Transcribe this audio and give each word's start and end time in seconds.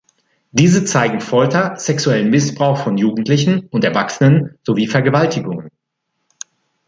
Diese 0.51 0.83
zeigen 0.83 1.21
Folter, 1.21 1.75
sexuellen 1.77 2.31
Missbrauch 2.31 2.75
von 2.79 2.97
Jugendlichen 2.97 3.67
und 3.69 3.83
Erwachsenen 3.83 4.57
sowie 4.63 4.87
Vergewaltigungen. 4.87 5.69